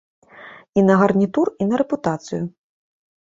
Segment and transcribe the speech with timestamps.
[0.77, 2.41] І на гарнітур, і на рэпутацыю.